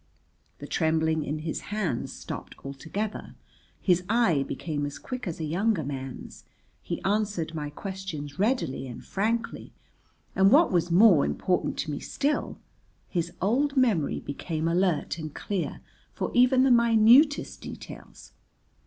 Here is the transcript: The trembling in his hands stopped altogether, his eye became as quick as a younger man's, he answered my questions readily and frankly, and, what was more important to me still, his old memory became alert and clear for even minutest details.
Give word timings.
The 0.57 0.65
trembling 0.65 1.23
in 1.23 1.37
his 1.45 1.59
hands 1.69 2.11
stopped 2.11 2.55
altogether, 2.65 3.35
his 3.79 4.03
eye 4.09 4.41
became 4.41 4.87
as 4.87 4.97
quick 4.97 5.27
as 5.27 5.39
a 5.39 5.43
younger 5.43 5.83
man's, 5.83 6.43
he 6.81 7.03
answered 7.03 7.53
my 7.53 7.69
questions 7.69 8.39
readily 8.39 8.87
and 8.87 9.05
frankly, 9.05 9.73
and, 10.35 10.49
what 10.49 10.71
was 10.71 10.89
more 10.89 11.23
important 11.23 11.77
to 11.77 11.91
me 11.91 11.99
still, 11.99 12.57
his 13.09 13.31
old 13.43 13.77
memory 13.77 14.19
became 14.19 14.67
alert 14.67 15.19
and 15.19 15.35
clear 15.35 15.81
for 16.15 16.31
even 16.33 16.63
minutest 16.63 17.61
details. 17.61 18.31